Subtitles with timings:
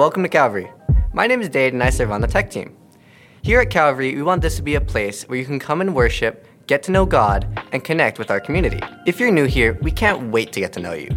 [0.00, 0.72] welcome to Calvary.
[1.12, 2.74] My name is Dade and I serve on the tech team.
[3.42, 5.94] Here at Calvary, we want this to be a place where you can come and
[5.94, 8.80] worship, get to know God, and connect with our community.
[9.06, 11.10] If you're new here, we can't wait to get to know you.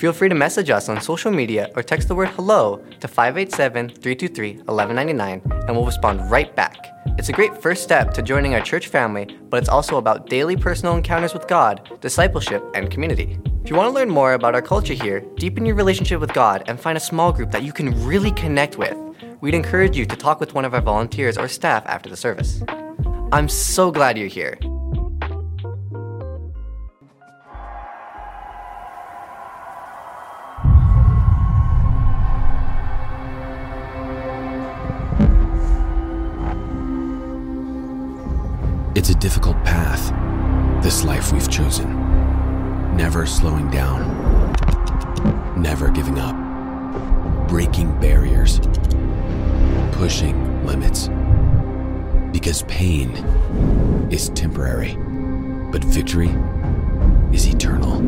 [0.00, 3.90] Feel free to message us on social media or text the word hello to 587
[3.90, 6.86] 323 1199 and we'll respond right back.
[7.18, 10.56] It's a great first step to joining our church family, but it's also about daily
[10.56, 13.38] personal encounters with God, discipleship, and community.
[13.62, 16.64] If you want to learn more about our culture here, deepen your relationship with God,
[16.66, 18.96] and find a small group that you can really connect with,
[19.42, 22.62] we'd encourage you to talk with one of our volunteers or staff after the service.
[23.32, 24.58] I'm so glad you're here.
[39.00, 40.12] It's a difficult path,
[40.82, 41.88] this life we've chosen.
[42.94, 44.52] Never slowing down,
[45.56, 46.36] never giving up,
[47.48, 48.60] breaking barriers,
[49.92, 51.08] pushing limits.
[52.30, 53.12] Because pain
[54.12, 54.96] is temporary,
[55.72, 56.36] but victory
[57.32, 58.02] is eternal.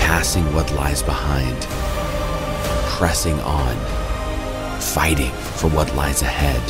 [0.00, 1.56] Passing what lies behind,
[2.96, 3.99] pressing on
[4.80, 6.60] fighting for what lies ahead.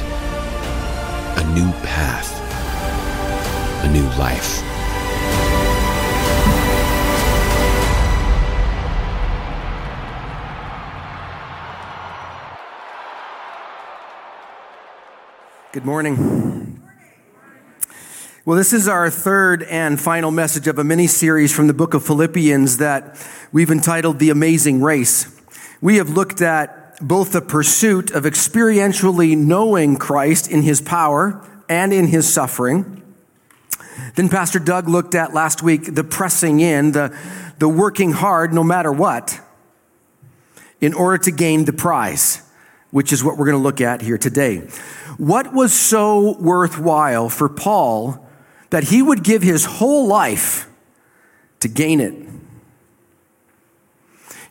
[1.38, 2.28] A new path,
[3.84, 4.62] a new life.
[15.72, 16.82] Good morning.
[18.44, 21.94] Well, this is our third and final message of a mini series from the book
[21.94, 23.16] of Philippians that
[23.52, 25.40] we've entitled The Amazing Race.
[25.80, 31.92] We have looked at both the pursuit of experientially knowing Christ in his power and
[31.92, 33.02] in his suffering.
[34.16, 37.16] Then Pastor Doug looked at last week the pressing in, the,
[37.58, 39.40] the working hard no matter what,
[40.80, 42.42] in order to gain the prize,
[42.90, 44.58] which is what we're going to look at here today.
[45.16, 48.26] What was so worthwhile for Paul
[48.70, 50.68] that he would give his whole life
[51.60, 52.29] to gain it?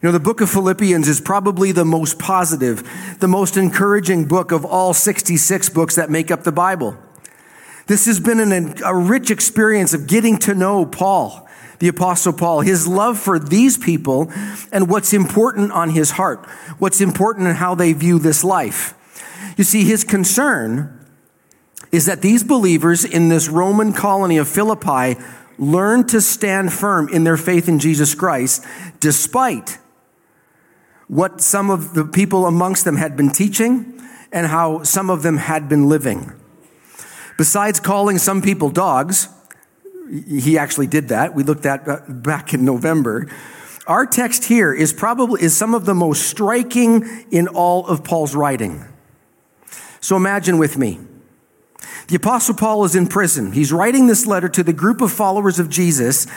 [0.01, 4.53] You know, the book of Philippians is probably the most positive, the most encouraging book
[4.53, 6.97] of all 66 books that make up the Bible.
[7.87, 11.45] This has been an, a rich experience of getting to know Paul,
[11.79, 14.31] the Apostle Paul, his love for these people,
[14.71, 16.45] and what's important on his heart,
[16.77, 18.93] what's important in how they view this life.
[19.57, 21.05] You see, his concern
[21.91, 25.21] is that these believers in this Roman colony of Philippi
[25.57, 28.63] learn to stand firm in their faith in Jesus Christ
[29.01, 29.77] despite
[31.09, 33.99] what some of the people amongst them had been teaching
[34.31, 36.31] and how some of them had been living.
[37.35, 39.27] Besides calling some people dogs,
[40.27, 41.33] he actually did that.
[41.33, 43.27] We looked at uh, back in November.
[43.87, 48.35] Our text here is probably is some of the most striking in all of Paul's
[48.35, 48.85] writing.
[50.01, 50.99] So imagine with me.
[52.07, 53.51] The apostle Paul is in prison.
[53.51, 56.27] He's writing this letter to the group of followers of Jesus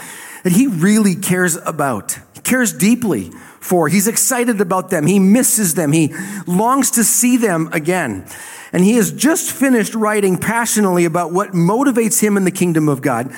[0.44, 2.18] that he really cares about.
[2.34, 3.88] He cares deeply for.
[3.88, 5.06] He's excited about them.
[5.06, 5.92] He misses them.
[5.92, 6.14] He
[6.46, 8.26] longs to see them again.
[8.72, 13.02] And he has just finished writing passionately about what motivates him in the kingdom of
[13.02, 13.32] God.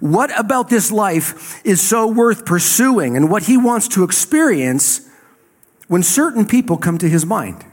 [0.00, 5.08] What about this life is so worth pursuing and what he wants to experience
[5.88, 7.64] when certain people come to his mind?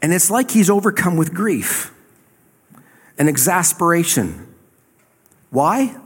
[0.00, 1.92] And it's like he's overcome with grief
[3.18, 4.54] and exasperation.
[5.50, 5.96] Why?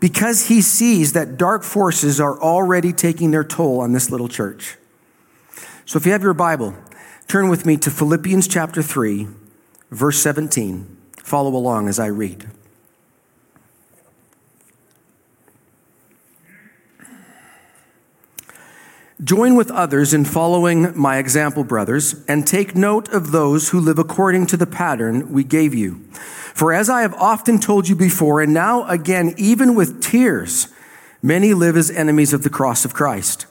[0.00, 4.76] Because he sees that dark forces are already taking their toll on this little church.
[5.84, 6.74] So if you have your Bible,
[7.28, 9.28] turn with me to Philippians chapter 3,
[9.90, 10.96] verse 17.
[11.18, 12.48] Follow along as I read.
[19.22, 23.98] Join with others in following my example, brothers, and take note of those who live
[23.98, 26.00] according to the pattern we gave you.
[26.54, 30.68] For as I have often told you before, and now again, even with tears,
[31.22, 33.44] many live as enemies of the cross of Christ.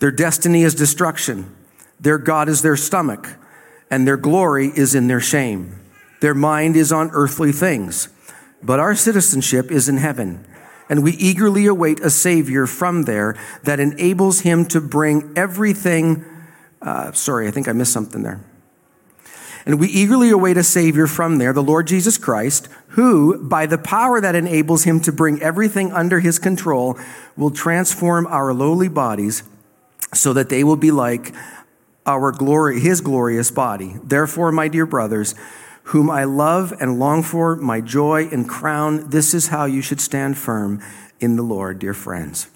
[0.00, 1.54] Their destiny is destruction.
[1.98, 3.26] Their God is their stomach,
[3.90, 5.80] and their glory is in their shame.
[6.20, 8.10] Their mind is on earthly things,
[8.62, 10.46] but our citizenship is in heaven,
[10.90, 16.24] and we eagerly await a Savior from there that enables him to bring everything.
[16.82, 18.44] Uh, sorry, I think I missed something there.
[19.64, 23.78] And we eagerly await a Savior from there, the Lord Jesus Christ, who, by the
[23.78, 26.98] power that enables him to bring everything under his control,
[27.36, 29.44] will transform our lowly bodies
[30.12, 31.32] so that they will be like
[32.04, 33.94] our glory, his glorious body.
[34.02, 35.36] Therefore, my dear brothers,
[35.90, 39.10] whom I love and long for, my joy and crown.
[39.10, 40.80] This is how you should stand firm
[41.18, 42.46] in the Lord, dear friends.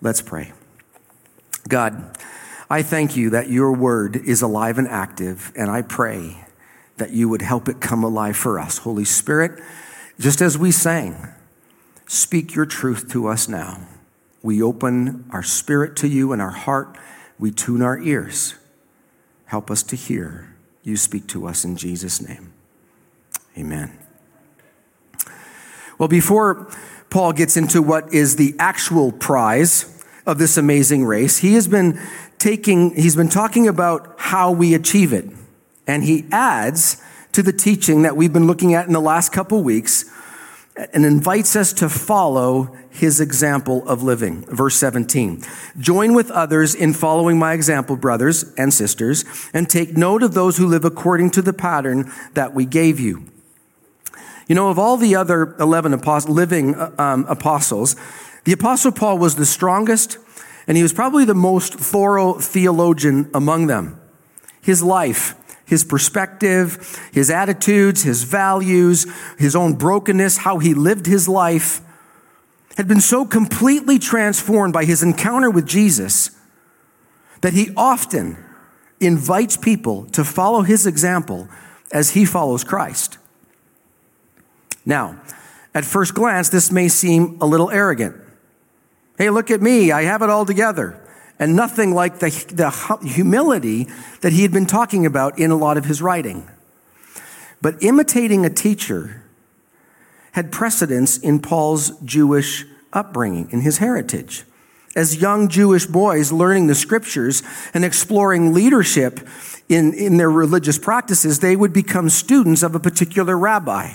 [0.00, 0.52] Let's pray.
[1.68, 2.18] God,
[2.68, 6.44] I thank you that your word is alive and active, and I pray
[6.96, 8.78] that you would help it come alive for us.
[8.78, 9.62] Holy Spirit,
[10.18, 11.28] just as we sang,
[12.08, 13.86] speak your truth to us now.
[14.42, 16.98] We open our spirit to you and our heart.
[17.38, 18.56] We tune our ears.
[19.44, 22.52] Help us to hear you speak to us in Jesus' name.
[23.56, 23.98] Amen.
[25.98, 26.70] Well, before
[27.10, 32.00] Paul gets into what is the actual prize of this amazing race, he has been
[32.38, 35.26] taking, he's been talking about how we achieve it.
[35.86, 37.02] And he adds
[37.32, 40.04] to the teaching that we've been looking at in the last couple weeks
[40.92, 44.42] and invites us to follow his example of living.
[44.46, 45.42] Verse 17.
[45.78, 50.56] Join with others in following my example, brothers and sisters, and take note of those
[50.56, 53.31] who live according to the pattern that we gave you.
[54.48, 57.96] You know, of all the other 11 apostles, living uh, um, apostles,
[58.44, 60.18] the apostle Paul was the strongest,
[60.66, 64.00] and he was probably the most thorough theologian among them.
[64.60, 65.34] His life,
[65.64, 69.06] his perspective, his attitudes, his values,
[69.38, 71.80] his own brokenness, how he lived his life
[72.76, 76.30] had been so completely transformed by his encounter with Jesus
[77.42, 78.42] that he often
[79.00, 81.48] invites people to follow his example
[81.92, 83.18] as he follows Christ.
[84.84, 85.20] Now,
[85.74, 88.16] at first glance, this may seem a little arrogant.
[89.16, 91.02] Hey, look at me, I have it all together
[91.42, 92.70] and nothing like the, the
[93.04, 93.88] humility
[94.20, 96.48] that he had been talking about in a lot of his writing.
[97.60, 99.24] But imitating a teacher
[100.32, 104.44] had precedence in Paul's Jewish upbringing, in his heritage.
[104.94, 107.42] As young Jewish boys learning the scriptures
[107.74, 109.18] and exploring leadership
[109.68, 113.94] in, in their religious practices, they would become students of a particular rabbi.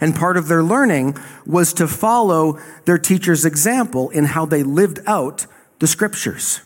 [0.00, 1.16] And part of their learning
[1.46, 5.46] was to follow their teacher's example in how they lived out
[5.78, 6.60] the scriptures.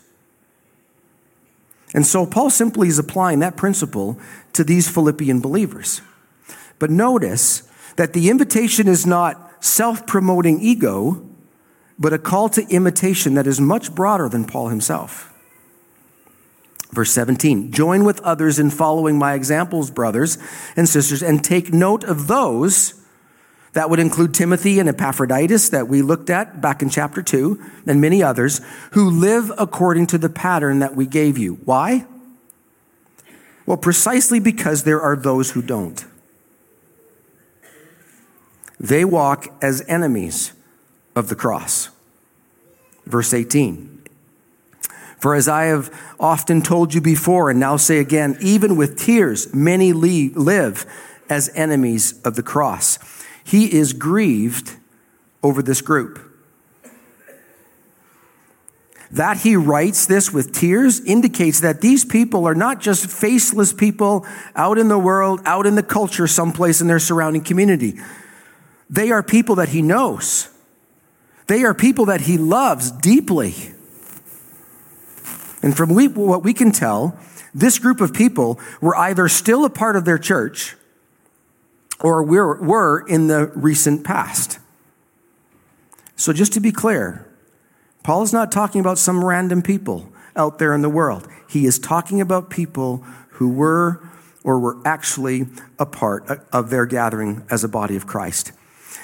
[1.93, 4.19] And so Paul simply is applying that principle
[4.53, 6.01] to these Philippian believers.
[6.77, 7.63] But notice
[7.95, 11.25] that the invitation is not self promoting ego,
[11.97, 15.33] but a call to imitation that is much broader than Paul himself.
[16.91, 20.37] Verse 17 Join with others in following my examples, brothers
[20.75, 22.98] and sisters, and take note of those
[23.73, 28.01] that would include Timothy and Epaphroditus that we looked at back in chapter 2 and
[28.01, 28.61] many others
[28.91, 31.55] who live according to the pattern that we gave you.
[31.65, 32.05] Why?
[33.65, 36.03] Well, precisely because there are those who don't.
[38.79, 40.53] They walk as enemies
[41.15, 41.89] of the cross.
[43.05, 44.03] Verse 18.
[45.19, 49.53] For as I have often told you before and now say again, even with tears,
[49.53, 50.85] many live
[51.29, 52.97] as enemies of the cross.
[53.49, 54.75] He is grieved
[55.41, 56.19] over this group.
[59.09, 64.23] That he writes this with tears indicates that these people are not just faceless people
[64.55, 67.99] out in the world, out in the culture, someplace in their surrounding community.
[68.87, 70.49] They are people that he knows.
[71.47, 73.55] They are people that he loves deeply.
[75.63, 77.17] And from what we can tell,
[77.55, 80.75] this group of people were either still a part of their church
[82.01, 84.59] or were in the recent past.
[86.15, 87.25] So, just to be clear,
[88.03, 91.27] Paul is not talking about some random people out there in the world.
[91.49, 92.97] He is talking about people
[93.31, 94.01] who were
[94.43, 98.51] or were actually a part of their gathering as a body of Christ.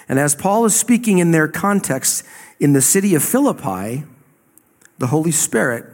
[0.08, 2.26] And as Paul is speaking in their context
[2.60, 4.04] in the city of Philippi,
[4.98, 5.86] the Holy Spirit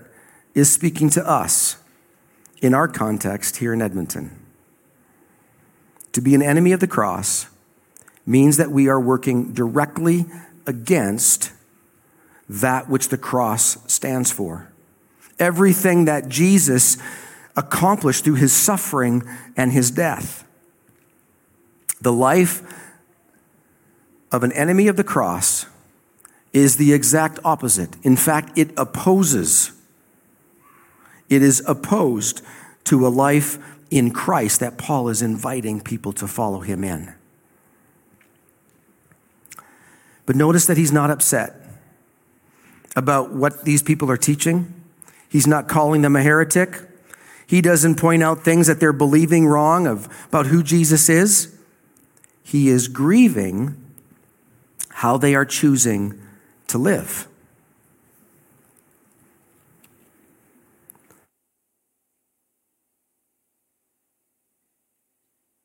[0.53, 1.77] is speaking to us
[2.61, 4.40] in our context here in Edmonton.
[6.13, 7.47] To be an enemy of the cross
[8.25, 10.25] means that we are working directly
[10.65, 11.51] against
[12.49, 14.71] that which the cross stands for.
[15.39, 16.97] Everything that Jesus
[17.55, 19.23] accomplished through his suffering
[19.57, 20.45] and his death.
[22.01, 22.61] The life
[24.31, 25.65] of an enemy of the cross
[26.53, 27.95] is the exact opposite.
[28.03, 29.71] In fact, it opposes,
[31.29, 32.41] it is opposed
[32.85, 33.57] to a life
[33.91, 37.13] in Christ that Paul is inviting people to follow him in.
[40.25, 41.55] But notice that he's not upset
[42.95, 44.73] about what these people are teaching.
[45.29, 46.81] He's not calling them a heretic.
[47.45, 51.53] He doesn't point out things that they're believing wrong of, about who Jesus is.
[52.43, 53.75] He is grieving
[54.89, 56.19] how they are choosing
[56.67, 57.27] to live.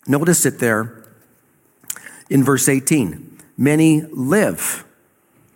[0.06, 1.04] Notice it there
[2.30, 3.38] in verse 18.
[3.56, 4.84] Many live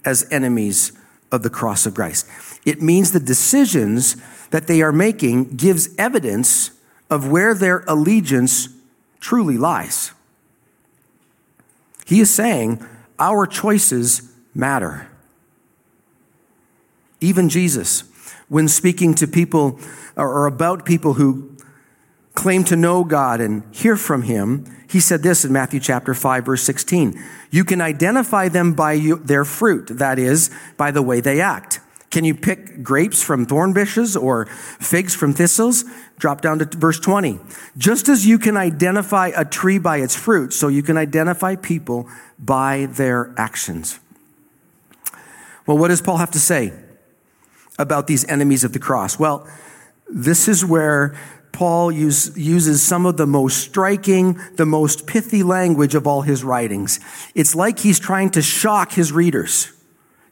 [0.04, 0.92] as enemies
[1.30, 2.26] of the cross of Christ.
[2.64, 4.16] It means the decisions
[4.50, 6.72] that they are making gives evidence
[7.08, 8.68] of where their allegiance
[9.20, 10.12] truly lies.
[12.06, 12.84] He is saying
[13.18, 14.22] our choices
[14.54, 15.08] matter.
[17.20, 18.04] Even Jesus,
[18.48, 19.78] when speaking to people
[20.16, 21.56] or about people who
[22.40, 26.46] claim to know God and hear from Him, he said this in Matthew chapter 5,
[26.46, 27.22] verse 16.
[27.50, 31.80] You can identify them by their fruit, that is, by the way they act.
[32.10, 35.84] Can you pick grapes from thorn bushes or figs from thistles?
[36.18, 37.38] Drop down to verse 20.
[37.76, 42.08] Just as you can identify a tree by its fruit, so you can identify people
[42.38, 44.00] by their actions.
[45.66, 46.72] Well, what does Paul have to say
[47.78, 49.18] about these enemies of the cross?
[49.18, 49.46] Well,
[50.08, 51.14] this is where
[51.52, 56.44] Paul use, uses some of the most striking, the most pithy language of all his
[56.44, 57.00] writings.
[57.34, 59.72] It's like he's trying to shock his readers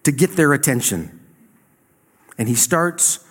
[0.04, 1.20] to get their attention.
[2.38, 3.24] And he starts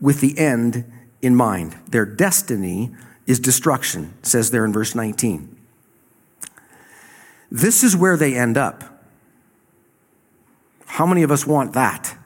[0.00, 0.90] with the end
[1.22, 1.76] in mind.
[1.88, 2.92] Their destiny
[3.26, 5.56] is destruction, says there in verse 19.
[7.50, 8.84] This is where they end up.
[10.86, 12.17] How many of us want that?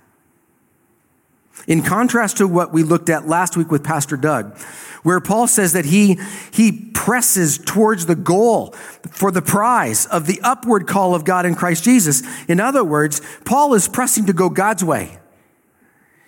[1.66, 4.59] In contrast to what we looked at last week with Pastor Doug,
[5.02, 6.18] where Paul says that he,
[6.52, 8.73] he presses towards the goal
[9.11, 12.23] for the prize of the upward call of God in Christ Jesus.
[12.49, 15.18] In other words, Paul is pressing to go God's way.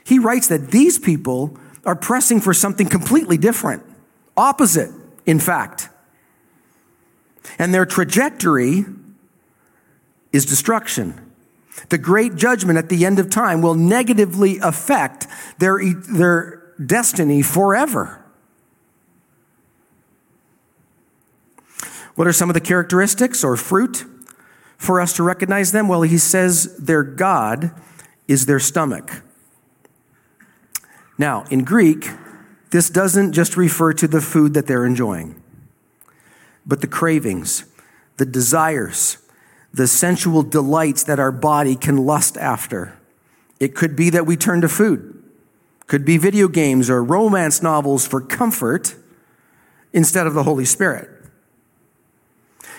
[0.04, 3.82] He writes that these people are pressing for something completely different,
[4.36, 4.90] opposite,
[5.24, 5.88] in fact.
[7.58, 8.84] And their trajectory
[10.32, 11.23] is destruction.
[11.88, 15.26] The great judgment at the end of time will negatively affect
[15.58, 18.24] their, their destiny forever.
[22.14, 24.04] What are some of the characteristics or fruit
[24.78, 25.88] for us to recognize them?
[25.88, 27.72] Well, he says their God
[28.28, 29.22] is their stomach.
[31.18, 32.08] Now, in Greek,
[32.70, 35.40] this doesn't just refer to the food that they're enjoying,
[36.66, 37.64] but the cravings,
[38.16, 39.18] the desires,
[39.74, 42.96] the sensual delights that our body can lust after.
[43.58, 45.20] It could be that we turn to food,
[45.88, 48.94] could be video games or romance novels for comfort
[49.92, 51.10] instead of the Holy Spirit.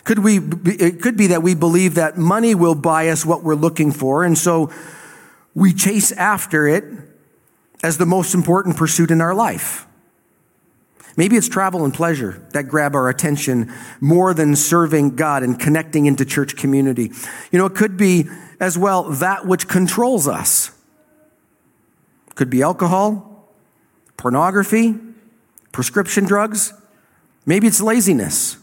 [0.06, 3.56] Could we, it could be that we believe that money will buy us what we're
[3.56, 4.72] looking for, and so
[5.54, 6.86] we chase after it
[7.84, 9.86] as the most important pursuit in our life.
[11.18, 16.08] Maybe it's travel and pleasure that grab our attention more than serving God and connecting
[16.08, 17.12] into church community.
[17.52, 18.28] You know, it could be
[18.60, 20.72] as well that which controls us.
[22.36, 23.50] Could be alcohol,
[24.18, 24.96] pornography,
[25.72, 26.74] prescription drugs.
[27.46, 28.58] Maybe it's laziness.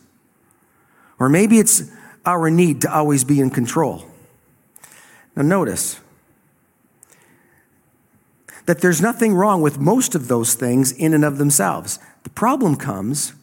[1.19, 1.91] Or maybe it's
[2.27, 4.05] our need to always be in control.
[5.35, 6.01] Now, notice
[8.67, 11.99] that there's nothing wrong with most of those things in and of themselves.
[12.23, 13.35] The problem comes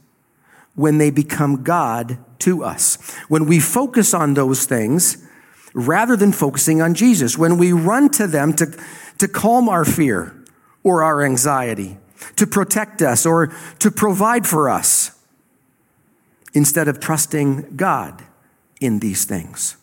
[0.76, 2.98] when they become God to us.
[3.28, 5.26] When we focus on those things
[5.74, 7.38] rather than focusing on Jesus.
[7.38, 8.78] When we run to them to,
[9.18, 10.36] to calm our fear
[10.84, 11.98] or our anxiety,
[12.36, 13.48] to protect us or
[13.80, 15.12] to provide for us
[16.54, 18.24] instead of trusting God
[18.82, 19.78] in these things.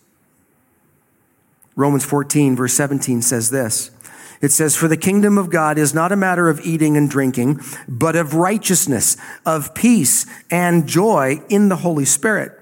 [1.75, 3.91] Romans 14, verse 17 says this
[4.41, 7.61] it says, For the kingdom of God is not a matter of eating and drinking,
[7.89, 12.53] but of righteousness, of peace, and joy in the Holy Spirit.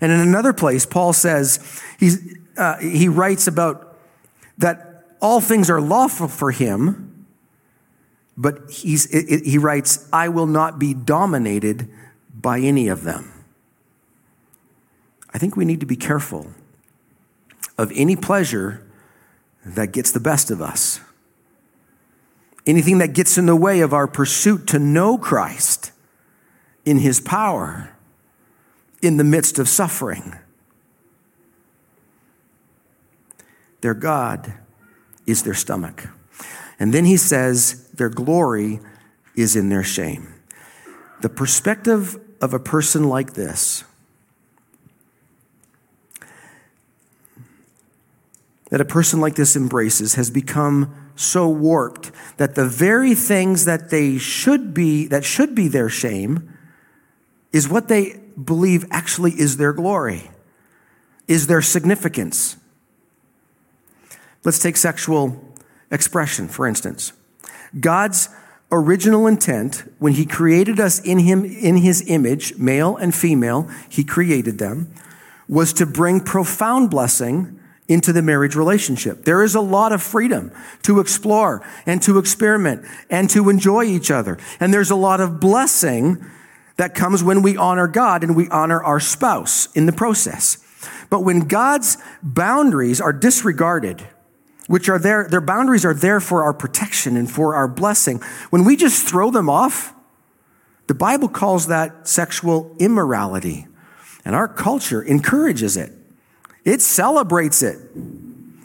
[0.00, 3.96] And in another place, Paul says, he's, uh, he writes about
[4.58, 7.26] that all things are lawful for him,
[8.36, 11.88] but he's, it, it, he writes, I will not be dominated
[12.34, 13.44] by any of them.
[15.32, 16.48] I think we need to be careful
[17.78, 18.84] of any pleasure
[19.64, 21.00] that gets the best of us.
[22.66, 25.92] Anything that gets in the way of our pursuit to know Christ
[26.84, 27.96] in his power
[29.00, 30.36] in the midst of suffering.
[33.80, 34.54] Their God
[35.26, 36.08] is their stomach.
[36.78, 38.80] And then he says, their glory
[39.36, 40.34] is in their shame.
[41.20, 43.84] The perspective of a person like this
[48.72, 53.90] that a person like this embraces has become so warped that the very things that
[53.90, 56.50] they should be, that should be their shame,
[57.52, 60.30] is what they believe actually is their glory,
[61.28, 62.56] is their significance.
[64.42, 65.38] Let's take sexual
[65.90, 67.12] expression, for instance.
[67.78, 68.30] God's
[68.70, 74.02] original intent when he created us in him in his image, male and female, he
[74.02, 74.94] created them,
[75.46, 77.58] was to bring profound blessing
[77.92, 79.24] into the marriage relationship.
[79.24, 84.10] There is a lot of freedom to explore and to experiment and to enjoy each
[84.10, 84.38] other.
[84.60, 86.24] And there's a lot of blessing
[86.76, 90.58] that comes when we honor God and we honor our spouse in the process.
[91.10, 94.06] But when God's boundaries are disregarded,
[94.66, 98.20] which are there, their boundaries are there for our protection and for our blessing.
[98.50, 99.94] When we just throw them off,
[100.86, 103.66] the Bible calls that sexual immorality.
[104.24, 105.92] And our culture encourages it.
[106.64, 107.78] It celebrates it.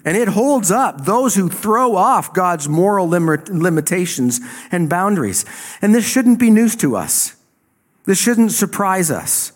[0.05, 4.39] And it holds up those who throw off God's moral lim- limitations
[4.71, 5.43] and boundaries.
[5.81, 7.35] And this shouldn't be news to us.
[8.05, 9.51] This shouldn't surprise us.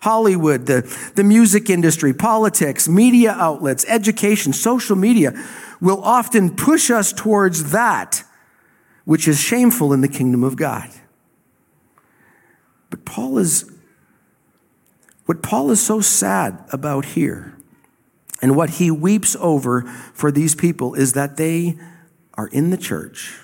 [0.00, 0.82] Hollywood, the,
[1.16, 5.34] the music industry, politics, media outlets, education, social media
[5.80, 8.24] will often push us towards that
[9.04, 10.88] which is shameful in the kingdom of God.
[12.90, 13.70] But Paul is,
[15.26, 17.53] what Paul is so sad about here,
[18.44, 19.80] and what he weeps over
[20.12, 21.78] for these people is that they
[22.34, 23.38] are in the church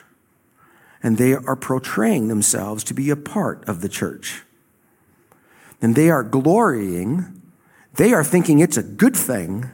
[1.02, 4.42] and they are portraying themselves to be a part of the church
[5.80, 7.40] and they are glorying,
[7.94, 9.70] they are thinking it's a good thing,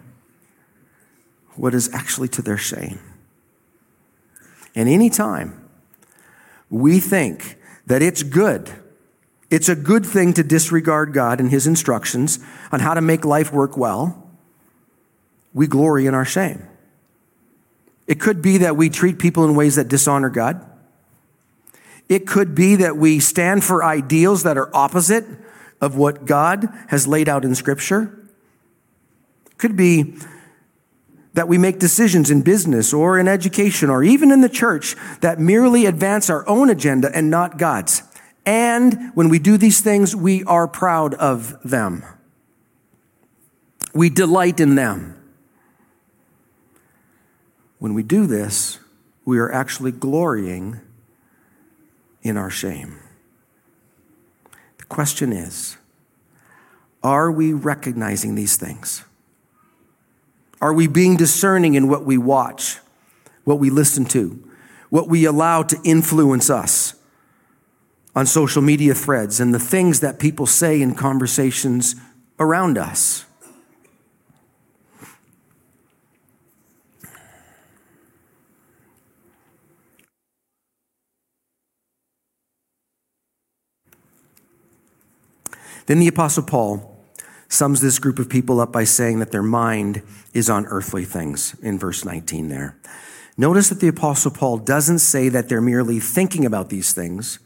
[1.56, 3.00] what is actually to their shame.
[4.76, 5.68] And anytime
[6.71, 7.56] we think
[7.87, 8.71] that it's good,
[9.50, 12.38] it's a good thing to disregard God and His instructions
[12.71, 14.23] on how to make life work well,
[15.57, 16.69] we glory in our shame.
[18.07, 20.63] It could be that we treat people in ways that dishonor God.
[22.11, 25.25] It could be that we stand for ideals that are opposite
[25.81, 28.29] of what God has laid out in Scripture.
[29.51, 30.19] It Could be
[31.33, 35.41] that we make decisions in business or in education or even in the church that
[35.41, 38.03] merely advance our own agenda and not God's.
[38.45, 42.05] And when we do these things, we are proud of them.
[43.95, 45.16] We delight in them.
[47.78, 48.78] When we do this,
[49.25, 50.80] we are actually glorying
[52.23, 52.99] in our shame.
[54.78, 55.76] The question is
[57.02, 59.04] are we recognizing these things?
[60.60, 62.78] Are we being discerning in what we watch,
[63.45, 64.43] what we listen to,
[64.89, 66.95] what we allow to influence us
[68.15, 71.95] on social media threads and the things that people say in conversations
[72.41, 73.25] around us?
[85.87, 86.93] Then the Apostle Paul
[87.49, 90.03] sums this group of people up by saying that their mind
[90.35, 92.77] is on earthly things in verse 19 there.
[93.39, 97.39] Notice that the Apostle Paul doesn't say that they're merely thinking about these things.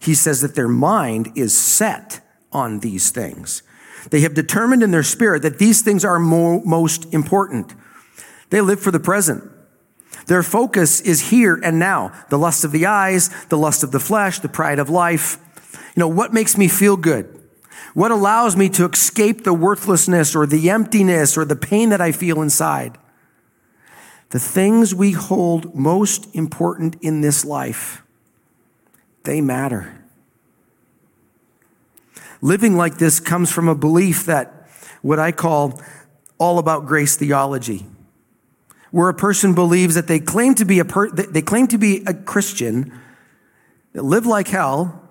[0.00, 2.20] He says that their mind is set
[2.52, 3.62] on these things.
[4.10, 7.74] They have determined in their spirit that these things are mo- most important.
[8.50, 9.44] They live for the present.
[10.26, 12.12] Their focus is here and now.
[12.30, 15.38] The lust of the eyes, the lust of the flesh, the pride of life.
[15.94, 17.45] You know, what makes me feel good?
[17.96, 22.12] What allows me to escape the worthlessness or the emptiness or the pain that I
[22.12, 22.98] feel inside?
[24.28, 28.02] The things we hold most important in this life,
[29.24, 30.04] they matter.
[32.42, 34.68] Living like this comes from a belief that
[35.00, 35.80] what I call
[36.36, 37.86] all about grace theology,
[38.90, 42.04] where a person believes that they claim to be a per- they claim to be
[42.06, 42.92] a Christian,
[43.94, 45.02] live like hell,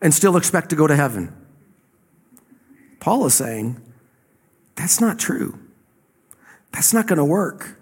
[0.00, 1.34] and still expect to go to heaven.
[3.00, 3.80] Paul is saying,
[4.74, 5.58] that's not true.
[6.72, 7.78] That's not going to work.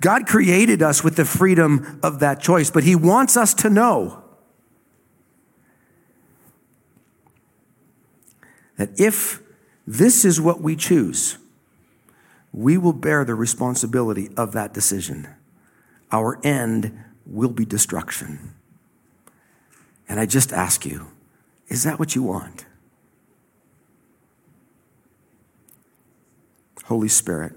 [0.00, 4.22] God created us with the freedom of that choice, but He wants us to know
[8.76, 9.40] that if
[9.86, 11.38] this is what we choose,
[12.52, 15.28] we will bear the responsibility of that decision.
[16.10, 18.54] Our end will be destruction.
[20.08, 21.08] And I just ask you,
[21.68, 22.66] is that what you want?
[26.84, 27.52] Holy Spirit,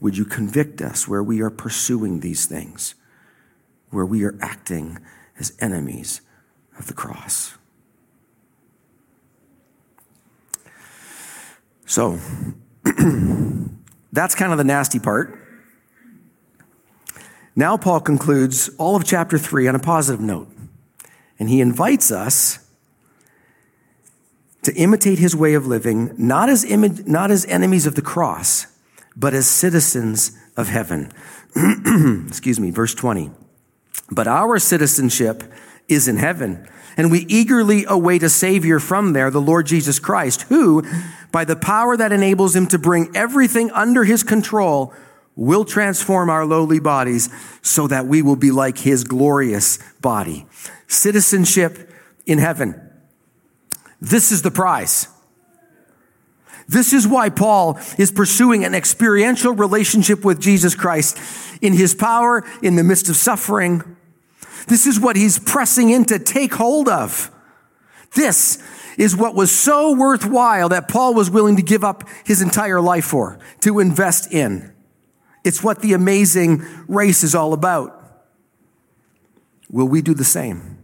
[0.00, 2.94] would you convict us where we are pursuing these things,
[3.90, 4.98] where we are acting
[5.38, 6.22] as enemies
[6.78, 7.56] of the cross?
[11.84, 12.18] So,
[14.12, 15.38] that's kind of the nasty part.
[17.54, 20.48] Now, Paul concludes all of chapter 3 on a positive note,
[21.38, 22.65] and he invites us
[24.66, 28.66] to imitate his way of living, not as, Im- not as enemies of the cross,
[29.14, 31.12] but as citizens of heaven.
[32.26, 33.30] Excuse me, verse 20.
[34.10, 35.44] But our citizenship
[35.86, 40.42] is in heaven, and we eagerly await a Savior from there, the Lord Jesus Christ,
[40.42, 40.82] who,
[41.30, 44.92] by the power that enables him to bring everything under his control,
[45.36, 47.28] will transform our lowly bodies
[47.62, 50.44] so that we will be like his glorious body.
[50.88, 51.88] Citizenship
[52.26, 52.85] in heaven.
[54.00, 55.08] This is the prize.
[56.68, 61.18] This is why Paul is pursuing an experiential relationship with Jesus Christ
[61.62, 63.96] in his power in the midst of suffering.
[64.66, 67.30] This is what he's pressing in to take hold of.
[68.14, 68.62] This
[68.98, 73.04] is what was so worthwhile that Paul was willing to give up his entire life
[73.04, 74.72] for, to invest in.
[75.44, 77.92] It's what the amazing race is all about.
[79.70, 80.75] Will we do the same?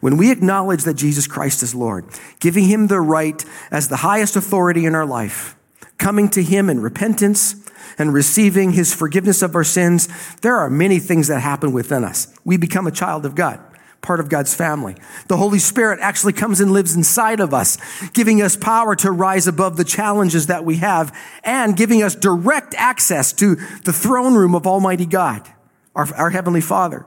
[0.00, 2.06] When we acknowledge that Jesus Christ is Lord,
[2.40, 5.56] giving him the right as the highest authority in our life,
[5.98, 7.54] coming to him in repentance
[7.98, 10.08] and receiving his forgiveness of our sins,
[10.40, 12.34] there are many things that happen within us.
[12.44, 13.60] We become a child of God,
[14.00, 14.96] part of God's family.
[15.28, 17.76] The Holy Spirit actually comes and lives inside of us,
[18.12, 22.74] giving us power to rise above the challenges that we have and giving us direct
[22.74, 25.46] access to the throne room of Almighty God,
[25.94, 27.04] our, our Heavenly Father.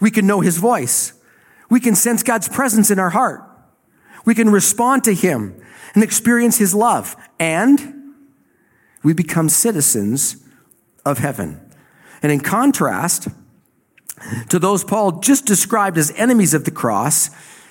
[0.00, 1.12] We can know his voice.
[1.68, 3.42] We can sense God's presence in our heart.
[4.24, 5.60] We can respond to Him
[5.94, 7.16] and experience His love.
[7.38, 8.14] And
[9.02, 10.44] we become citizens
[11.04, 11.60] of heaven.
[12.22, 13.28] And in contrast
[14.48, 17.30] to those Paul just described as enemies of the cross,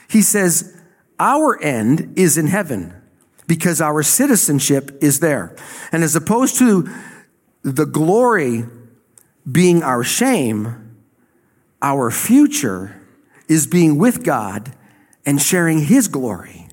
[0.10, 0.80] he says,
[1.20, 2.94] Our end is in heaven
[3.48, 5.56] because our citizenship is there.
[5.92, 6.90] And as opposed to
[7.64, 8.66] the glory
[9.50, 10.96] being our shame,
[11.82, 12.97] our future
[13.48, 14.74] is being with God
[15.26, 16.68] and sharing His glory.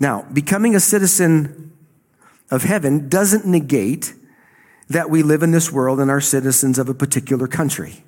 [0.00, 1.72] Now, becoming a citizen
[2.50, 4.14] of heaven doesn't negate
[4.88, 8.04] that we live in this world and are citizens of a particular country.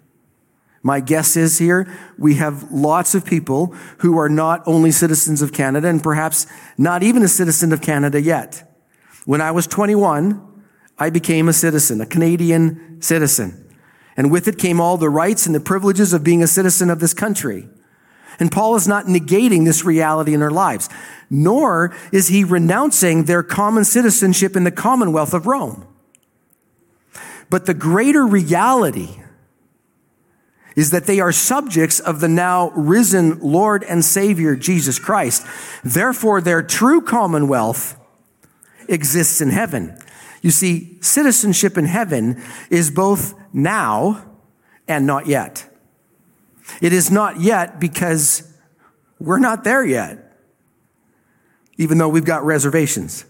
[0.82, 5.52] My guess is here we have lots of people who are not only citizens of
[5.52, 6.46] Canada and perhaps
[6.78, 8.66] not even a citizen of Canada yet.
[9.26, 10.64] When I was 21,
[10.98, 13.69] I became a citizen, a Canadian citizen.
[14.16, 17.01] And with it came all the rights and the privileges of being a citizen of
[17.01, 17.68] this country.
[18.38, 20.88] And Paul is not negating this reality in their lives,
[21.29, 25.87] nor is he renouncing their common citizenship in the Commonwealth of Rome.
[27.51, 29.20] But the greater reality
[30.77, 35.44] is that they are subjects of the now risen Lord and Savior Jesus Christ.
[35.85, 37.99] Therefore, their true commonwealth
[38.88, 39.99] exists in heaven.
[40.42, 44.24] You see, citizenship in heaven is both now
[44.88, 45.66] and not yet.
[46.81, 48.50] It is not yet because
[49.18, 50.37] we're not there yet,
[51.76, 53.24] even though we've got reservations.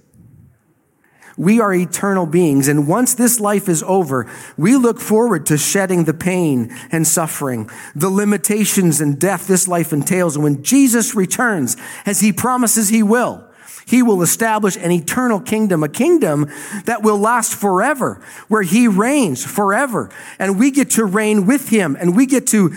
[1.36, 6.04] We are eternal beings, and once this life is over, we look forward to shedding
[6.04, 10.36] the pain and suffering, the limitations and death this life entails.
[10.36, 13.49] And when Jesus returns, as he promises he will,
[13.90, 16.48] he will establish an eternal kingdom, a kingdom
[16.84, 20.10] that will last forever, where he reigns forever.
[20.38, 22.72] And we get to reign with him and we get to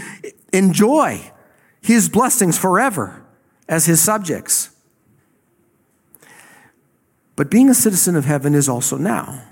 [0.52, 1.32] enjoy
[1.84, 3.24] his blessings forever
[3.70, 4.72] as his subjects.
[7.36, 9.44] But being a citizen of heaven is also now.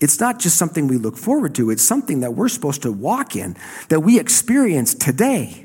[0.00, 3.36] It's not just something we look forward to, it's something that we're supposed to walk
[3.36, 3.54] in,
[3.88, 5.63] that we experience today.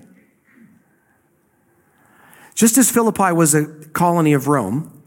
[2.60, 5.02] Just as Philippi was a colony of Rome,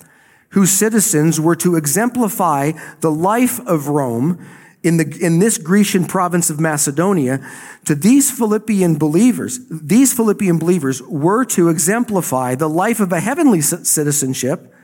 [0.52, 4.42] whose citizens were to exemplify the life of Rome
[4.82, 7.46] in, the, in this Grecian province of Macedonia,
[7.84, 13.60] to these Philippian believers, these Philippian believers were to exemplify the life of a heavenly
[13.60, 14.74] citizenship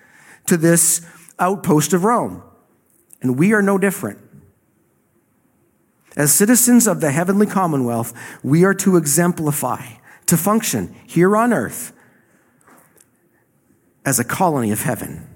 [0.44, 1.00] to this
[1.38, 2.42] outpost of Rome.
[3.22, 4.18] And we are no different.
[6.18, 9.86] As citizens of the heavenly commonwealth, we are to exemplify,
[10.26, 11.94] to function here on earth
[14.08, 15.28] as a colony of heaven.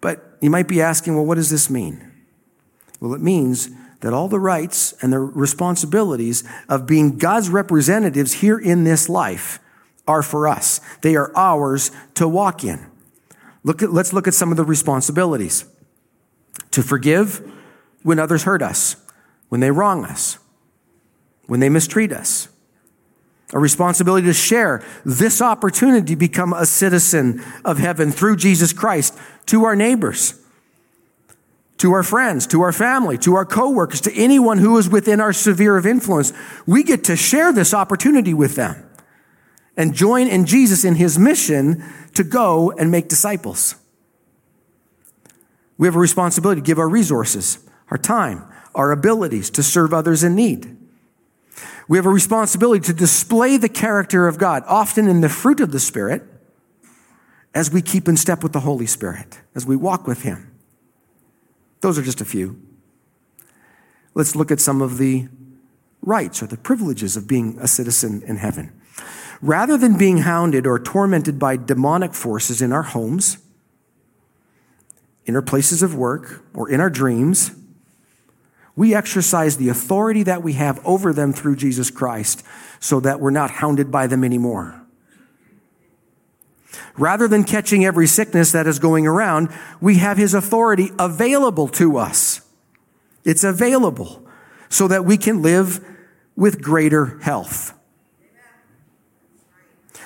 [0.00, 2.10] But you might be asking, well, what does this mean?
[3.00, 8.58] Well, it means that all the rights and the responsibilities of being God's representatives here
[8.58, 9.60] in this life
[10.08, 10.80] are for us.
[11.02, 12.84] They are ours to walk in.
[13.62, 15.64] Look at, let's look at some of the responsibilities.
[16.72, 17.48] To forgive
[18.02, 18.96] when others hurt us,
[19.48, 20.38] when they wrong us,
[21.46, 22.48] when they mistreat us,
[23.52, 29.16] a responsibility to share this opportunity to become a citizen of heaven through Jesus Christ
[29.46, 30.40] to our neighbors,
[31.78, 35.32] to our friends, to our family, to our coworkers, to anyone who is within our
[35.32, 36.32] sphere of influence.
[36.66, 38.88] We get to share this opportunity with them
[39.76, 41.84] and join in Jesus in his mission
[42.14, 43.74] to go and make disciples.
[45.76, 47.58] We have a responsibility to give our resources,
[47.90, 50.76] our time, our abilities to serve others in need.
[51.88, 55.72] We have a responsibility to display the character of God, often in the fruit of
[55.72, 56.22] the Spirit,
[57.54, 60.52] as we keep in step with the Holy Spirit, as we walk with Him.
[61.80, 62.60] Those are just a few.
[64.14, 65.28] Let's look at some of the
[66.02, 68.72] rights or the privileges of being a citizen in heaven.
[69.40, 73.38] Rather than being hounded or tormented by demonic forces in our homes,
[75.24, 77.52] in our places of work, or in our dreams,
[78.74, 82.42] we exercise the authority that we have over them through Jesus Christ
[82.80, 84.78] so that we're not hounded by them anymore.
[86.96, 91.96] Rather than catching every sickness that is going around, we have his authority available to
[91.96, 92.40] us.
[93.24, 94.26] It's available
[94.68, 95.84] so that we can live
[96.34, 97.74] with greater health.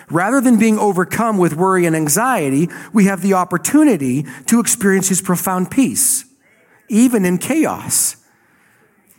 [0.09, 5.21] Rather than being overcome with worry and anxiety, we have the opportunity to experience his
[5.21, 6.25] profound peace,
[6.89, 8.17] even in chaos.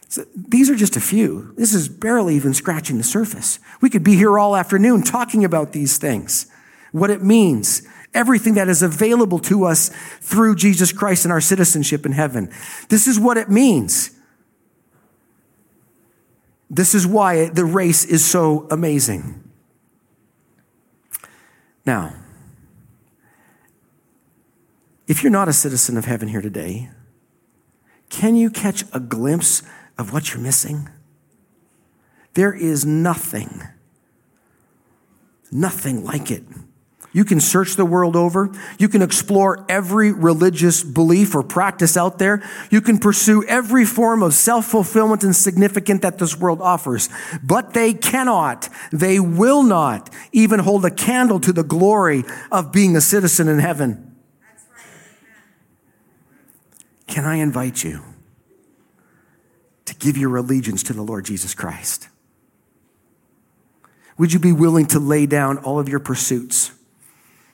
[0.09, 1.53] So these are just a few.
[1.57, 3.59] This is barely even scratching the surface.
[3.81, 6.47] We could be here all afternoon talking about these things,
[6.91, 7.81] what it means,
[8.13, 9.89] everything that is available to us
[10.21, 12.49] through Jesus Christ and our citizenship in heaven.
[12.89, 14.11] This is what it means.
[16.69, 19.43] This is why the race is so amazing.
[21.85, 22.13] Now,
[25.07, 26.89] if you're not a citizen of heaven here today,
[28.09, 29.63] can you catch a glimpse
[29.97, 30.89] of what you're missing?
[32.33, 33.63] There is nothing,
[35.51, 36.43] nothing like it.
[37.13, 38.51] You can search the world over.
[38.77, 42.47] You can explore every religious belief or practice out there.
[42.69, 47.09] You can pursue every form of self-fulfillment and significance that this world offers.
[47.41, 52.95] But they cannot, they will not even hold a candle to the glory of being
[52.95, 54.15] a citizen in heaven.
[57.07, 58.03] Can I invite you?
[59.87, 62.09] To give your allegiance to the Lord Jesus Christ?
[64.17, 66.71] Would you be willing to lay down all of your pursuits,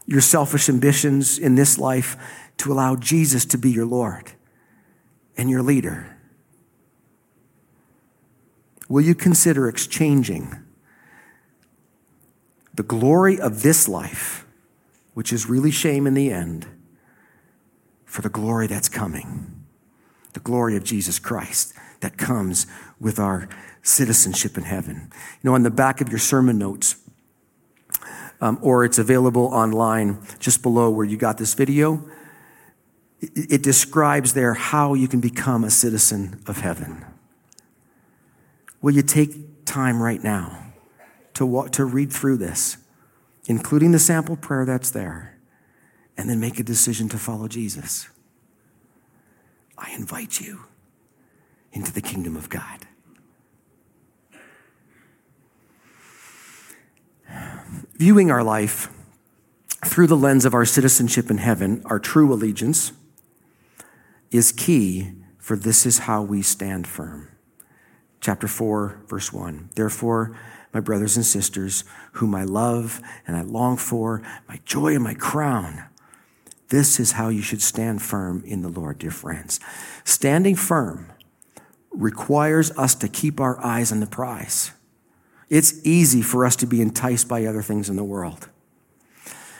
[0.05, 2.17] your selfish ambitions in this life
[2.57, 4.31] to allow Jesus to be your Lord
[5.37, 6.17] and your leader?
[8.89, 10.57] Will you consider exchanging
[12.73, 14.45] the glory of this life,
[15.13, 16.65] which is really shame in the end,
[18.05, 19.65] for the glory that's coming,
[20.33, 21.73] the glory of Jesus Christ?
[22.03, 22.67] That comes
[22.99, 23.49] with our
[23.81, 25.09] citizenship in heaven.
[25.41, 26.97] You know, on the back of your sermon notes,
[28.39, 32.05] um, or it's available online just below where you got this video,
[33.19, 37.05] it, it describes there how you can become a citizen of heaven.
[38.81, 40.73] Will you take time right now
[41.35, 42.77] to, walk, to read through this,
[43.45, 45.39] including the sample prayer that's there,
[46.17, 48.09] and then make a decision to follow Jesus?
[49.77, 50.65] I invite you
[51.73, 52.87] into the kingdom of God.
[57.95, 58.89] Viewing our life
[59.85, 62.93] through the lens of our citizenship in heaven, our true allegiance,
[64.31, 67.27] is key for this is how we stand firm.
[68.21, 69.71] Chapter 4, verse 1.
[69.75, 70.37] Therefore,
[70.73, 71.83] my brothers and sisters,
[72.13, 75.83] whom I love and I long for, my joy and my crown,
[76.69, 79.59] this is how you should stand firm in the Lord, dear friends.
[80.05, 81.11] Standing firm
[81.93, 84.71] requires us to keep our eyes on the prize.
[85.49, 88.49] It's easy for us to be enticed by other things in the world.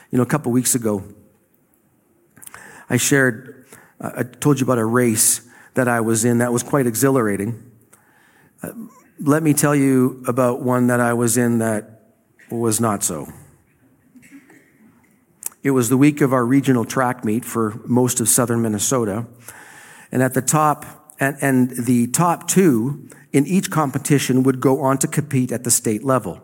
[0.10, 1.04] You know, a couple weeks ago,
[2.90, 3.66] I shared,
[4.00, 5.42] uh, I told you about a race
[5.76, 7.72] that I was in that was quite exhilarating.
[8.62, 8.72] Uh,
[9.20, 12.02] let me tell you about one that I was in that
[12.50, 13.32] was not so.
[15.64, 19.26] It was the week of our regional track meet for most of southern Minnesota.
[20.12, 24.98] And at the top and, and the top two in each competition would go on
[25.00, 26.42] to compete at the state level.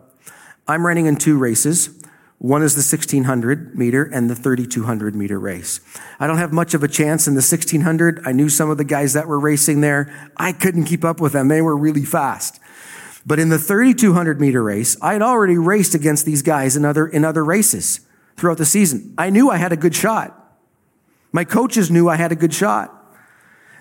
[0.66, 2.02] I'm running in two races.
[2.38, 5.80] One is the 1600 meter and the 3200 meter race.
[6.18, 8.22] I don't have much of a chance in the 1600.
[8.24, 10.30] I knew some of the guys that were racing there.
[10.38, 11.48] I couldn't keep up with them.
[11.48, 12.58] They were really fast.
[13.26, 17.06] But in the 3200 meter race, I had already raced against these guys in other,
[17.06, 18.00] in other races
[18.38, 19.14] throughout the season.
[19.18, 20.36] I knew I had a good shot.
[21.32, 22.99] My coaches knew I had a good shot.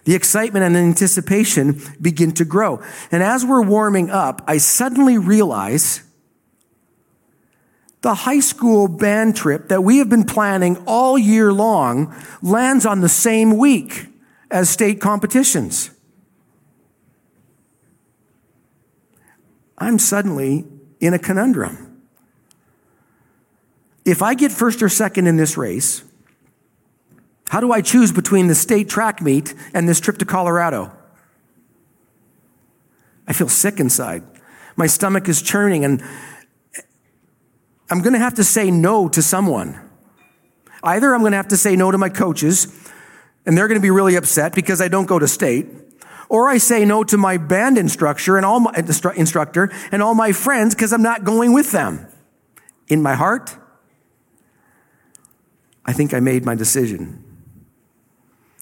[0.05, 2.81] The excitement and anticipation begin to grow.
[3.11, 6.03] And as we're warming up, I suddenly realize
[8.01, 13.01] the high school band trip that we have been planning all year long lands on
[13.01, 14.07] the same week
[14.49, 15.91] as state competitions.
[19.77, 20.65] I'm suddenly
[20.99, 22.01] in a conundrum.
[24.05, 26.03] If I get first or second in this race,
[27.49, 30.95] How do I choose between the state track meet and this trip to Colorado?
[33.27, 34.23] I feel sick inside.
[34.75, 36.03] My stomach is churning, and
[37.89, 39.79] I'm going to have to say no to someone.
[40.83, 42.67] Either I'm going to have to say no to my coaches,
[43.47, 45.67] and they're going to be really upset because I don't go to state,
[46.29, 48.73] or I say no to my band instructor and all my
[49.15, 52.07] instructor and all my friends because I'm not going with them.
[52.87, 53.57] In my heart,
[55.83, 57.28] I think I made my decision.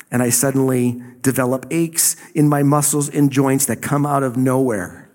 [0.10, 5.10] And I suddenly develop aches in my muscles and joints that come out of nowhere.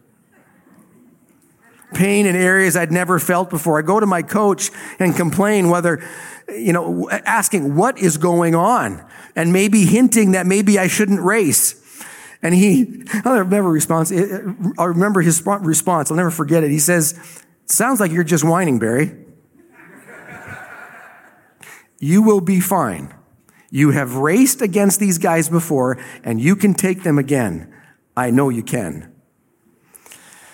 [1.95, 3.79] Pain in areas I'd never felt before.
[3.79, 6.03] I go to my coach and complain whether,
[6.49, 9.05] you know, asking what is going on
[9.37, 11.79] and maybe hinting that maybe I shouldn't race.
[12.43, 14.13] And he, I'll never response.
[14.79, 16.11] I'll remember his response.
[16.11, 16.71] I'll never forget it.
[16.71, 17.19] He says,
[17.67, 19.17] sounds like you're just whining, Barry.
[21.99, 23.15] you will be fine.
[23.75, 27.75] You have raced against these guys before and you can take them again.
[28.15, 29.11] I know you can.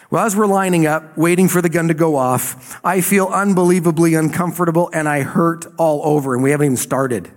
[0.09, 4.15] Well, as we're lining up, waiting for the gun to go off, I feel unbelievably
[4.15, 7.29] uncomfortable and I hurt all over, and we haven't even started.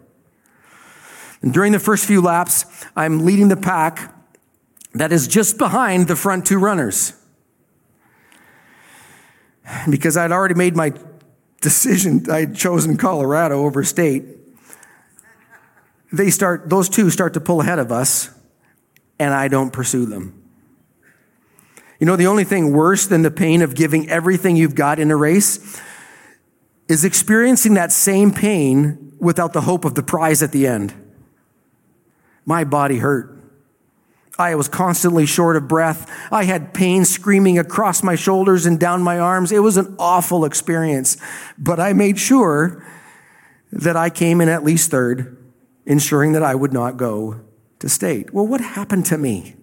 [1.42, 2.66] And during the first few laps,
[2.96, 4.16] I'm leading the pack
[4.94, 7.14] that is just behind the front two runners.
[9.90, 10.94] Because I'd already made my
[11.60, 14.26] decision, I'd chosen Colorado over state.
[16.12, 18.30] They start, those two start to pull ahead of us,
[19.20, 20.38] and I don't pursue them.
[22.00, 25.12] You know, the only thing worse than the pain of giving everything you've got in
[25.12, 25.80] a race
[26.88, 30.94] is experiencing that same pain without the hope of the prize at the end.
[32.46, 33.38] My body hurt.
[34.40, 36.10] I was constantly short of breath.
[36.32, 39.52] I had pain screaming across my shoulders and down my arms.
[39.52, 41.18] It was an awful experience,
[41.58, 42.84] but I made sure
[43.72, 45.38] that I came in at least third,
[45.86, 47.42] ensuring that I would not go
[47.80, 48.34] to state.
[48.34, 49.56] Well, what happened to me?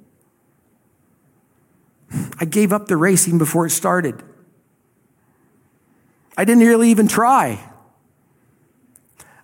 [2.40, 4.22] I gave up the race even before it started.
[6.36, 7.70] I didn't really even try.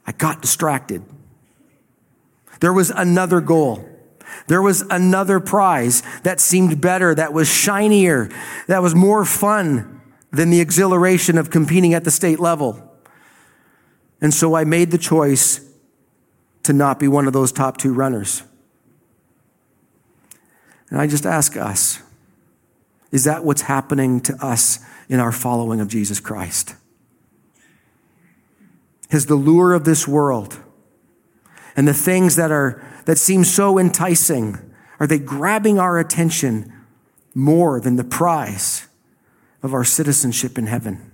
[0.07, 1.03] I got distracted.
[2.61, 3.89] There was another goal.
[4.47, 8.31] There was another prize that seemed better, that was shinier,
[8.67, 12.93] that was more fun than the exhilaration of competing at the state level.
[14.21, 15.61] And so I made the choice
[16.65, 18.43] to not be one of those top two runners.
[20.91, 22.01] And I just ask us
[23.11, 26.75] is that what's happening to us in our following of Jesus Christ?
[29.11, 30.59] Has the lure of this world
[31.77, 34.59] and the things that are that seem so enticing
[34.99, 36.73] are they grabbing our attention
[37.35, 38.87] more than the prize
[39.63, 41.14] of our citizenship in heaven?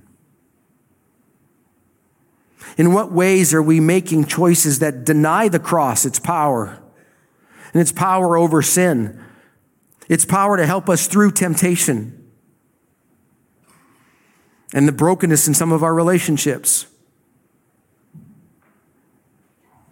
[2.77, 6.83] In what ways are we making choices that deny the cross its power
[7.73, 9.21] and its power over sin
[10.11, 12.29] its power to help us through temptation
[14.75, 16.87] and the brokenness in some of our relationships.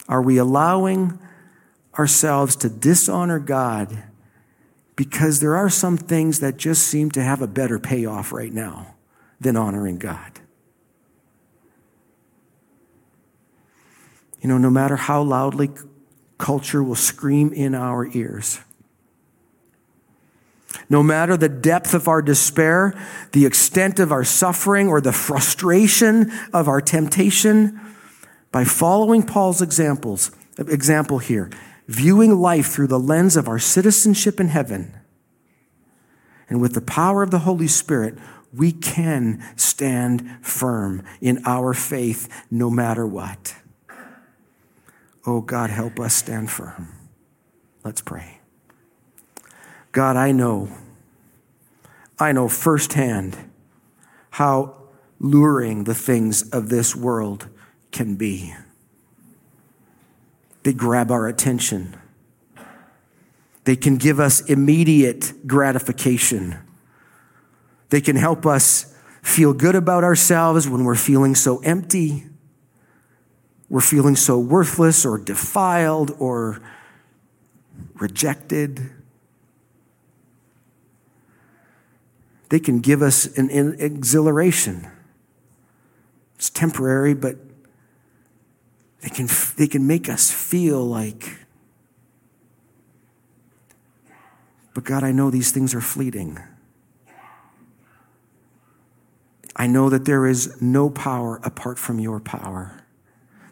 [0.08, 1.20] Are we allowing
[1.96, 4.02] ourselves to dishonor God
[4.96, 8.96] because there are some things that just seem to have a better payoff right now
[9.40, 10.40] than honoring God?
[14.40, 15.70] You know, no matter how loudly
[16.38, 18.60] culture will scream in our ears,
[20.88, 22.94] no matter the depth of our despair,
[23.32, 27.80] the extent of our suffering, or the frustration of our temptation,
[28.52, 31.50] by following Paul's examples, example here,
[31.88, 34.94] viewing life through the lens of our citizenship in heaven,
[36.48, 38.16] and with the power of the Holy Spirit,
[38.54, 43.54] we can stand firm in our faith no matter what.
[45.28, 46.88] Oh God, help us stand firm.
[47.84, 48.40] Let's pray.
[49.92, 50.70] God, I know,
[52.18, 53.36] I know firsthand
[54.30, 54.74] how
[55.20, 57.46] luring the things of this world
[57.90, 58.54] can be.
[60.62, 61.94] They grab our attention.
[63.64, 66.56] They can give us immediate gratification.
[67.90, 72.24] They can help us feel good about ourselves when we're feeling so empty,
[73.70, 76.60] we're feeling so worthless or defiled or
[77.94, 78.90] rejected.
[82.48, 84.88] they can give us an, an exhilaration.
[86.36, 87.36] It's temporary, but
[89.02, 91.46] they can, they can make us feel like,
[94.74, 96.38] but God, I know these things are fleeting.
[99.56, 102.77] I know that there is no power apart from your power.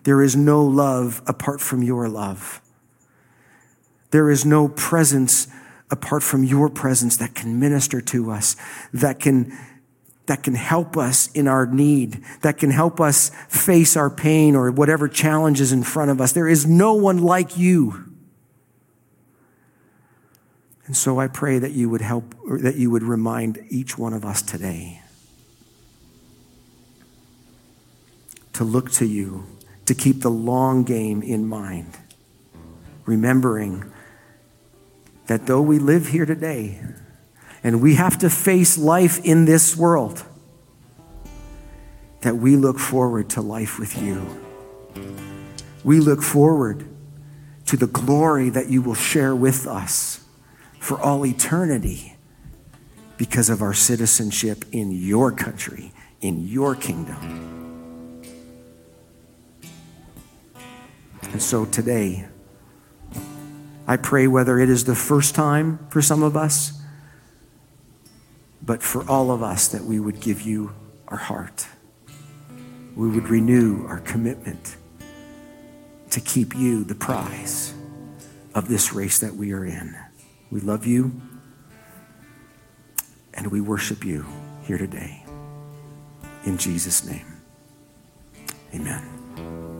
[0.06, 2.60] There is no love apart from your love.
[4.12, 5.48] There is no presence
[5.90, 8.54] apart from your presence that can minister to us,
[8.92, 9.52] that can,
[10.26, 14.70] that can help us in our need, that can help us face our pain or
[14.70, 16.30] whatever challenges in front of us.
[16.30, 18.04] There is no one like you.
[20.86, 24.24] And so I pray that you would help, that you would remind each one of
[24.24, 25.02] us today
[28.52, 29.55] to look to you,
[29.86, 31.96] to keep the long game in mind,
[33.04, 33.90] remembering
[35.26, 36.80] that though we live here today
[37.62, 40.24] and we have to face life in this world,
[42.20, 44.26] that we look forward to life with you.
[45.84, 46.86] We look forward
[47.66, 50.24] to the glory that you will share with us
[50.80, 52.16] for all eternity
[53.16, 57.65] because of our citizenship in your country, in your kingdom.
[61.32, 62.26] And so today,
[63.86, 66.80] I pray whether it is the first time for some of us,
[68.62, 70.72] but for all of us, that we would give you
[71.08, 71.68] our heart.
[72.96, 74.76] We would renew our commitment
[76.10, 77.74] to keep you the prize
[78.54, 79.96] of this race that we are in.
[80.50, 81.20] We love you
[83.34, 84.24] and we worship you
[84.62, 85.24] here today.
[86.44, 87.26] In Jesus' name,
[88.74, 89.75] amen.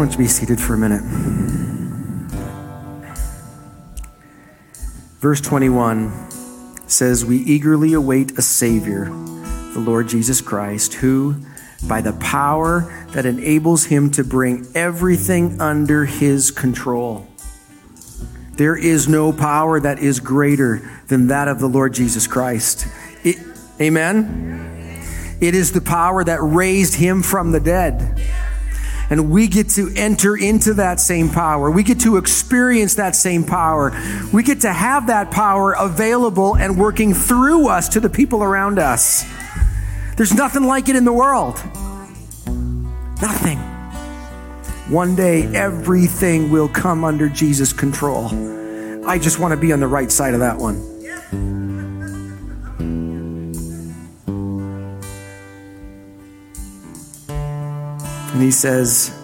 [0.00, 1.02] Why don't you be seated for a minute?
[5.20, 6.30] Verse 21
[6.88, 11.36] says, We eagerly await a Savior, the Lord Jesus Christ, who,
[11.86, 17.28] by the power that enables him to bring everything under his control,
[18.52, 22.86] there is no power that is greater than that of the Lord Jesus Christ.
[23.22, 23.36] It,
[23.78, 25.36] amen?
[25.42, 28.18] It is the power that raised him from the dead.
[29.10, 31.70] And we get to enter into that same power.
[31.70, 33.90] We get to experience that same power.
[34.32, 38.78] We get to have that power available and working through us to the people around
[38.78, 39.24] us.
[40.16, 41.56] There's nothing like it in the world.
[43.20, 43.58] Nothing.
[44.88, 48.26] One day, everything will come under Jesus' control.
[49.06, 50.89] I just want to be on the right side of that one.
[58.40, 59.14] And he says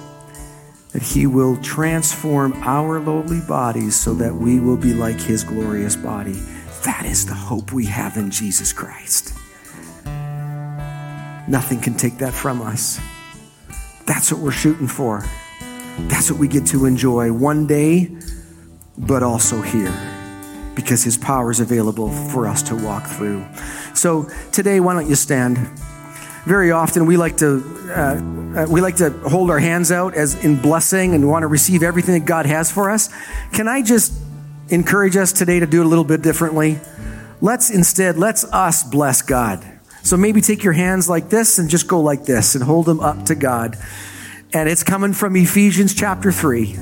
[0.92, 5.96] that he will transform our lowly bodies so that we will be like his glorious
[5.96, 6.38] body.
[6.84, 9.32] That is the hope we have in Jesus Christ.
[11.48, 13.00] Nothing can take that from us.
[14.04, 15.24] That's what we're shooting for.
[16.00, 18.14] That's what we get to enjoy one day,
[18.98, 19.98] but also here
[20.74, 23.46] because his power is available for us to walk through.
[23.94, 25.56] So today, why don't you stand?
[26.46, 30.42] Very often we like to uh, uh, we like to hold our hands out as
[30.44, 33.10] in blessing and want to receive everything that God has for us.
[33.52, 34.12] Can I just
[34.68, 36.78] encourage us today to do it a little bit differently?
[37.40, 39.64] Let's instead let's us bless God.
[40.04, 43.00] So maybe take your hands like this and just go like this and hold them
[43.00, 43.76] up to God.
[44.52, 46.76] And it's coming from Ephesians chapter 3.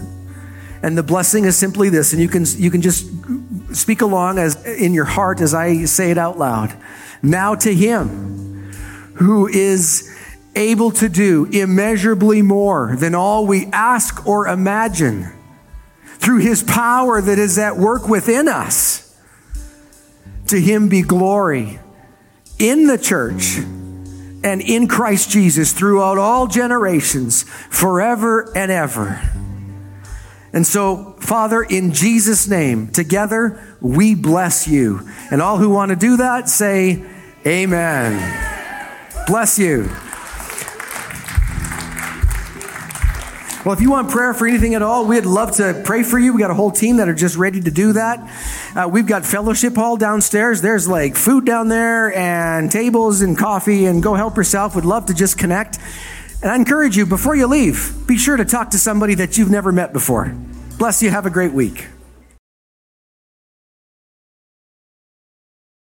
[0.82, 3.06] And the blessing is simply this and you can you can just
[3.74, 6.76] speak along as in your heart as I say it out loud.
[7.22, 8.43] Now to him
[9.14, 10.10] who is
[10.56, 15.32] able to do immeasurably more than all we ask or imagine
[16.18, 19.00] through his power that is at work within us.
[20.48, 21.80] To him be glory
[22.58, 23.56] in the church
[24.44, 29.22] and in Christ Jesus throughout all generations, forever and ever.
[30.52, 35.00] And so, Father, in Jesus' name, together we bless you.
[35.30, 37.04] And all who want to do that say,
[37.46, 38.53] Amen.
[39.26, 39.90] Bless you.
[43.64, 46.34] Well, if you want prayer for anything at all, we'd love to pray for you.
[46.34, 48.20] We got a whole team that are just ready to do that.
[48.76, 50.60] Uh, we've got fellowship hall downstairs.
[50.60, 54.74] There's like food down there and tables and coffee and go help yourself.
[54.74, 55.78] Would love to just connect.
[56.42, 59.50] And I encourage you before you leave, be sure to talk to somebody that you've
[59.50, 60.36] never met before.
[60.76, 61.08] Bless you.
[61.08, 61.86] Have a great week.